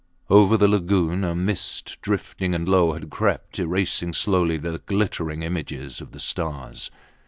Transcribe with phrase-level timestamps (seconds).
[0.31, 6.01] Over the lagoon a mist drifting and low had crept, erasing slowly the glittering images
[6.01, 6.89] of the stars.